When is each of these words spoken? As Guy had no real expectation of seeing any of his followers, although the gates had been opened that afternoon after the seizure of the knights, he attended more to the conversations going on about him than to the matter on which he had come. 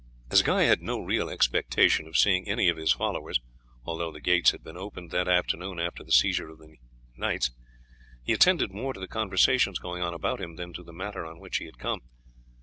As 0.31 0.41
Guy 0.41 0.63
had 0.63 0.81
no 0.81 0.99
real 0.99 1.29
expectation 1.29 2.07
of 2.07 2.17
seeing 2.17 2.47
any 2.47 2.69
of 2.69 2.77
his 2.77 2.91
followers, 2.91 3.39
although 3.85 4.11
the 4.11 4.19
gates 4.19 4.49
had 4.49 4.63
been 4.63 4.75
opened 4.75 5.11
that 5.11 5.27
afternoon 5.27 5.79
after 5.79 6.03
the 6.03 6.11
seizure 6.11 6.49
of 6.49 6.57
the 6.57 6.77
knights, 7.15 7.51
he 8.23 8.33
attended 8.33 8.71
more 8.71 8.93
to 8.95 8.99
the 8.99 9.07
conversations 9.07 9.77
going 9.77 10.01
on 10.01 10.15
about 10.15 10.41
him 10.41 10.55
than 10.55 10.73
to 10.73 10.81
the 10.81 10.91
matter 10.91 11.23
on 11.23 11.39
which 11.39 11.57
he 11.57 11.65
had 11.65 11.77
come. 11.77 12.01